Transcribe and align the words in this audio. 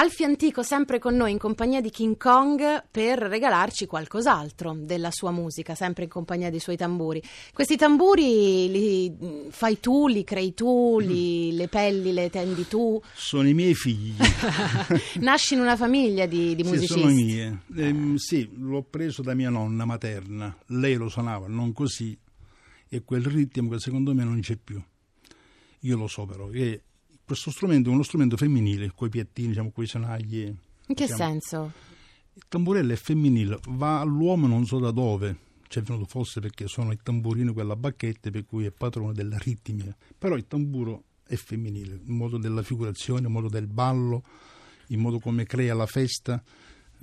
Alfio 0.00 0.26
Antico 0.26 0.62
sempre 0.62 1.00
con 1.00 1.16
noi 1.16 1.32
in 1.32 1.38
compagnia 1.38 1.80
di 1.80 1.90
King 1.90 2.16
Kong 2.16 2.84
per 2.88 3.18
regalarci 3.18 3.86
qualcos'altro 3.86 4.76
della 4.78 5.10
sua 5.10 5.32
musica, 5.32 5.74
sempre 5.74 6.04
in 6.04 6.08
compagnia 6.08 6.50
dei 6.50 6.60
suoi 6.60 6.76
tamburi. 6.76 7.20
Questi 7.52 7.76
tamburi 7.76 8.70
li 8.70 9.10
mm, 9.10 9.48
fai 9.48 9.80
tu, 9.80 10.06
li 10.06 10.22
crei 10.22 10.54
tu, 10.54 11.00
li, 11.00 11.50
le 11.50 11.66
pelli 11.66 12.12
le 12.12 12.30
tendi 12.30 12.68
tu? 12.68 13.02
Sono 13.12 13.48
i 13.48 13.54
miei 13.54 13.74
figli. 13.74 14.14
Nasci 15.18 15.54
in 15.54 15.60
una 15.62 15.74
famiglia 15.74 16.26
di, 16.26 16.54
di 16.54 16.62
musicisti? 16.62 16.94
Sì, 16.94 17.00
sono 17.00 17.12
mie. 17.12 17.62
Eh, 17.74 18.12
sì, 18.18 18.48
l'ho 18.56 18.84
preso 18.84 19.22
da 19.22 19.34
mia 19.34 19.50
nonna 19.50 19.84
materna. 19.84 20.56
Lei 20.66 20.94
lo 20.94 21.08
suonava, 21.08 21.48
non 21.48 21.72
così. 21.72 22.16
E 22.88 23.02
quel 23.02 23.24
ritmo 23.24 23.70
che 23.70 23.80
secondo 23.80 24.14
me 24.14 24.22
non 24.22 24.38
c'è 24.42 24.54
più. 24.54 24.80
Io 25.80 25.96
lo 25.96 26.06
so 26.06 26.24
però, 26.24 26.46
che 26.46 26.82
questo 27.28 27.50
strumento 27.50 27.90
è 27.90 27.92
uno 27.92 28.02
strumento 28.02 28.38
femminile, 28.38 28.90
con 28.94 29.08
i 29.08 29.10
piattini, 29.10 29.48
diciamo, 29.48 29.70
con 29.70 29.84
i 29.84 29.86
sonagli. 29.86 30.44
In 30.44 30.94
che 30.94 31.04
diciamo. 31.04 31.16
senso? 31.16 31.72
Il 32.32 32.44
tamburello 32.48 32.90
è 32.90 32.96
femminile, 32.96 33.58
va 33.68 34.00
all'uomo 34.00 34.46
non 34.46 34.64
so 34.64 34.78
da 34.78 34.90
dove, 34.90 35.36
c'è 35.68 35.82
venuto 35.82 36.06
forse 36.06 36.40
perché 36.40 36.68
sono 36.68 36.90
i 36.90 36.98
tamburini 37.02 37.52
quella 37.52 37.76
bacchetta 37.76 38.30
per 38.30 38.46
cui 38.46 38.64
è 38.64 38.70
padrone 38.70 39.12
della 39.12 39.36
ritmica, 39.36 39.94
però 40.16 40.36
il 40.36 40.46
tamburo 40.46 41.02
è 41.26 41.34
femminile, 41.34 42.00
in 42.02 42.14
modo 42.14 42.38
della 42.38 42.62
figurazione, 42.62 43.26
in 43.26 43.32
modo 43.32 43.50
del 43.50 43.66
ballo, 43.66 44.22
in 44.86 45.00
modo 45.00 45.18
come 45.18 45.44
crea 45.44 45.74
la 45.74 45.86
festa. 45.86 46.42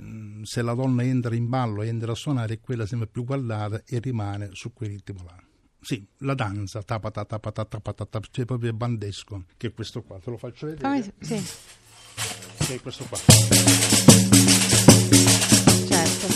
Mm, 0.01 0.41
se 0.41 0.63
la 0.63 0.73
donna 0.73 1.03
entra 1.03 1.35
in 1.35 1.47
ballo 1.47 1.83
e 1.83 1.87
entra 1.87 2.13
a 2.13 2.15
suonare, 2.15 2.55
è 2.55 2.59
quella 2.59 2.87
sempre 2.87 3.07
più 3.07 3.23
guardata 3.23 3.83
e 3.85 3.99
rimane 3.99 4.49
su 4.53 4.73
quel 4.73 4.89
ritmo 4.89 5.23
là. 5.23 5.39
Sì, 5.85 6.03
la 6.21 6.33
danza, 6.33 6.81
tapata, 6.81 7.23
tapata, 7.25 7.63
tapata, 7.63 8.05
tapata, 8.05 8.27
c'è 8.31 8.43
proprio 8.43 8.71
il 8.71 8.75
bandesco, 8.75 9.43
che 9.55 9.67
è 9.67 9.71
questo 9.71 10.01
qua, 10.01 10.17
te 10.17 10.31
lo 10.31 10.37
faccio 10.37 10.65
vedere? 10.65 11.13
Sì. 11.19 11.39
Che 12.57 12.73
è 12.73 12.81
questo 12.81 13.05
qua. 13.05 13.19
Certo. 15.87 16.27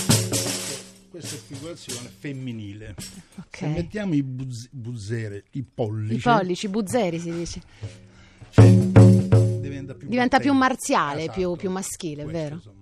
Questa 1.09 1.36
è 1.36 1.39
figurazione 1.39 2.09
femminile. 2.16 2.94
Ok. 3.38 3.58
Se 3.58 3.67
mettiamo 3.67 4.14
i 4.14 4.22
buzz- 4.22 4.70
buzzere, 4.72 5.45
i 5.53 5.64
pollici, 5.64 6.14
I 6.14 6.20
pollici, 6.20 6.67
buzzeri 6.67 7.20
si 7.20 7.31
dice. 7.31 7.61
cioè, 8.52 8.70
diventa 8.70 9.95
più, 9.95 10.08
Diventa 10.08 10.39
più 10.39 10.53
marziale, 10.53 11.23
Esatto. 11.23 11.39
più, 11.39 11.55
più 11.55 11.72
maschile, 11.72 12.22
Questo, 12.23 12.39
vero? 12.39 12.55
insomma, 12.55 12.77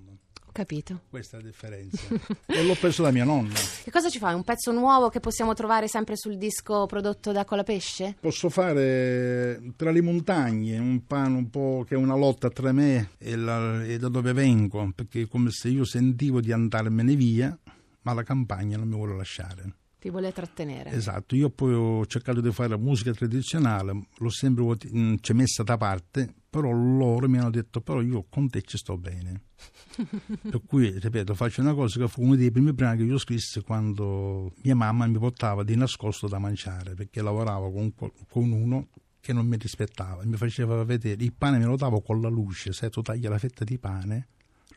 capito. 0.58 1.02
questa 1.12 1.38
è 1.38 1.42
la 1.42 1.46
differenza. 1.46 2.02
e 2.48 2.64
l'ho 2.64 2.74
preso 2.74 3.04
da 3.04 3.12
mia 3.12 3.24
nonna. 3.24 3.54
Che 3.84 3.92
cosa 3.92 4.10
ci 4.10 4.18
fai? 4.18 4.34
Un 4.34 4.44
pezzo 4.44 4.72
nuovo 4.72 5.10
che 5.10 5.20
possiamo 5.20 5.54
trovare 5.54 5.88
sempre 5.88 6.18
sul 6.18 6.38
disco 6.38 6.88
prodotto 6.88 7.32
da 7.32 7.46
Colapesce? 7.46 8.16
Posso 8.20 8.50
fare 8.50 9.62
tra 9.76 9.92
le 9.92 10.02
montagne 10.02 10.80
un 10.80 11.06
pane 11.06 11.38
un 11.38 11.50
po' 11.52 11.86
che 11.88 11.94
è 11.94 11.98
una 11.98 12.16
lotta 12.16 12.50
tra 12.50 12.72
me 12.72 13.12
e, 13.20 13.36
la- 13.36 13.84
e 13.84 14.00
da 14.00 14.10
dove 14.10 14.34
vengo, 14.34 14.92
perché 14.96 15.22
è 15.22 15.28
come 15.28 15.52
se 15.52 15.70
io 15.70 15.86
sentivo 15.86 16.42
di 16.42 16.52
andarmene 16.52 17.16
via, 17.16 17.56
ma 18.02 18.14
la 18.14 18.24
campagna 18.24 18.78
non 18.78 18.88
mi 18.88 18.96
vuole 18.96 19.16
lasciare. 19.16 19.76
Ti 20.00 20.10
vuole 20.10 20.32
trattenere. 20.32 20.90
Esatto, 20.92 21.36
io 21.36 21.50
poi 21.50 21.74
ho 21.74 22.06
cercato 22.08 22.42
di 22.42 22.52
fare 22.52 22.70
la 22.70 22.78
musica 22.78 23.12
tradizionale, 23.12 24.08
l'ho 24.18 24.30
sempre 24.30 24.76
c'è 25.20 25.34
messa 25.34 25.62
da 25.62 25.78
parte, 25.78 26.34
però 26.50 26.72
loro 26.72 27.28
mi 27.28 27.38
hanno 27.38 27.50
detto 27.50 27.82
però 27.82 28.02
io 28.02 28.26
con 28.30 28.50
te 28.50 28.62
ci 28.62 28.78
sto 28.78 28.98
bene. 28.98 29.44
per 30.50 30.62
cui, 30.66 30.98
ripeto, 30.98 31.34
faccio 31.36 31.62
una 31.62 31.74
cosa 31.74 32.00
che 32.00 32.08
fu 32.08 32.24
uno 32.24 32.36
dei 32.36 32.52
primi 32.52 32.74
brani 32.74 32.98
che 32.98 33.04
io 33.04 33.18
scrissi 33.18 33.62
quando 33.62 34.54
mia 34.64 34.76
mamma 34.76 35.08
mi 35.08 35.18
portava 35.18 35.64
di 35.64 35.76
nascosto 35.76 36.28
da 36.28 36.40
mangiare, 36.40 36.94
perché 36.94 37.22
lavoravo 37.22 37.72
con, 37.72 37.94
con 38.30 38.52
uno 38.52 38.88
che 39.20 39.34
non 39.34 39.46
mi 39.46 39.58
rispettava, 39.58 40.24
mi 40.24 40.38
faceva 40.38 40.84
vedere, 40.84 41.24
il 41.24 41.34
pane 41.34 41.58
me 41.58 41.66
lo 41.66 41.76
davo 41.76 42.02
con 42.02 42.22
la 42.22 42.30
luce, 42.30 42.72
se 42.72 42.90
tu 42.90 43.02
tagli 43.02 43.28
la 43.28 43.38
fetta 43.38 43.66
di 43.66 43.78
pane, 43.78 44.28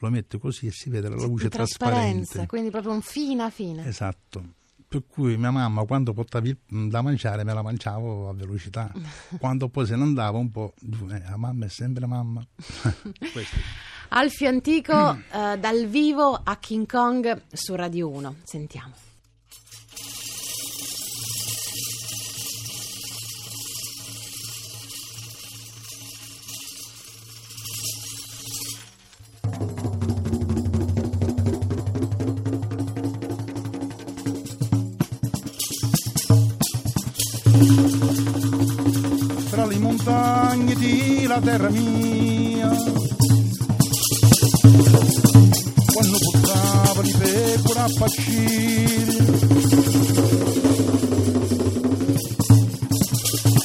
lo 0.00 0.10
metti 0.10 0.38
così 0.38 0.66
e 0.66 0.70
si 0.72 0.90
vede 0.90 1.08
la 1.08 1.16
luce 1.16 1.48
trasparente. 1.48 2.46
quindi 2.46 2.70
proprio 2.70 2.92
un 2.92 3.02
fina 3.02 3.50
fine. 3.50 3.86
Esatto. 3.86 4.58
Per 4.90 5.04
cui 5.06 5.36
mia 5.36 5.52
mamma 5.52 5.84
quando 5.84 6.12
portava 6.12 6.48
il- 6.48 6.58
da 6.88 7.00
mangiare 7.00 7.44
me 7.44 7.54
la 7.54 7.62
mangiavo 7.62 8.28
a 8.28 8.34
velocità. 8.34 8.90
Quando 9.38 9.68
poi 9.68 9.86
se 9.86 9.94
ne 9.94 10.02
andava 10.02 10.36
un 10.38 10.50
po', 10.50 10.74
eh, 10.82 11.22
la 11.28 11.36
mamma 11.36 11.66
è 11.66 11.68
sempre 11.68 12.06
mamma. 12.06 12.44
Alfio 14.08 14.48
Antico 14.48 15.14
eh, 15.32 15.56
dal 15.60 15.86
vivo 15.86 16.32
a 16.42 16.56
King 16.56 16.90
Kong 16.90 17.40
su 17.52 17.76
Radio 17.76 18.08
1. 18.10 18.34
Sentiamo. 18.42 18.92
Montagne 40.00 40.74
di 40.76 41.26
la 41.26 41.40
terra 41.40 41.68
mia, 41.68 42.68
quando 45.92 46.18
portava 46.18 47.02
di 47.02 47.12
pecora 47.12 47.84
a 47.84 47.90
pascire, 47.98 49.12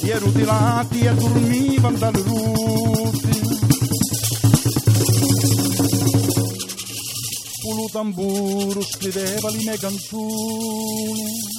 i 0.01 0.17
rutilati 0.19 0.99
e 0.99 1.13
dormivano 1.13 1.97
dalle 1.97 2.21
ruti. 2.21 3.43
Polo 7.61 7.89
tamburo 7.91 8.81
scriveva 8.81 9.49
le 9.49 9.57
mie 9.57 9.77
canzoni. 9.77 11.53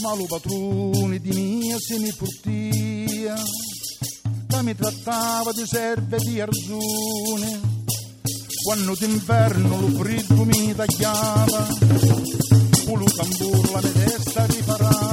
Ma 0.00 0.14
lo 0.14 0.26
padrone 0.26 1.18
di 1.18 1.30
mia 1.30 1.76
se 1.78 1.98
che 4.46 4.62
mi 4.62 4.74
trattava 4.74 5.52
di 5.52 5.64
serve 5.66 6.18
di 6.18 6.40
arzone, 6.40 7.60
quando 8.64 8.94
d'inverno 8.94 9.80
lo 9.80 9.88
freddo 9.88 10.44
mi 10.44 10.74
tagliava, 10.74 11.68
con 12.86 12.98
lo 12.98 13.04
tamburo 13.04 13.72
la 13.72 13.80
mia 13.80 13.92
testa 13.92 14.46
riparava. 14.46 15.07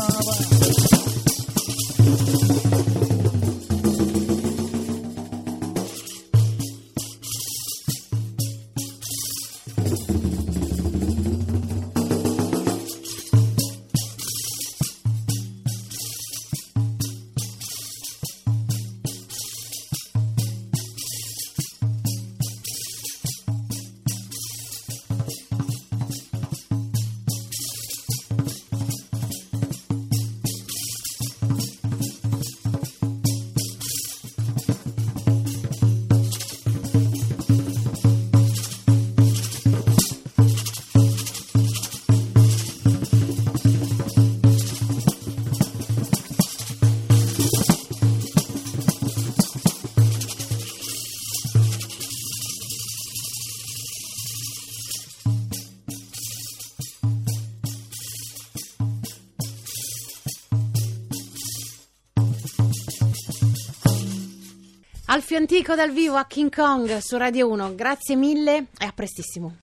Alfio 65.16 65.38
Antico 65.38 65.76
dal 65.76 65.92
vivo 65.92 66.18
a 66.18 66.26
King 66.26 66.54
Kong 66.54 66.98
su 66.98 67.16
Radio 67.16 67.48
1. 67.48 67.74
Grazie 67.74 68.18
mille 68.18 68.66
e 68.78 68.86
a 68.86 68.92
prestissimo. 68.94 69.54